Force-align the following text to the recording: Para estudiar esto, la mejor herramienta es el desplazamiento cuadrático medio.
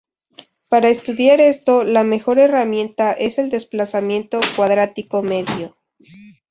Para 0.67 0.89
estudiar 0.89 1.39
esto, 1.41 1.83
la 1.83 2.03
mejor 2.03 2.39
herramienta 2.39 3.11
es 3.13 3.37
el 3.37 3.51
desplazamiento 3.51 4.39
cuadrático 4.55 5.21
medio. 5.21 5.77